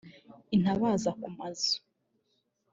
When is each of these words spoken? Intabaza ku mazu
Intabaza 0.55 1.09
ku 1.21 1.27
mazu 1.37 1.75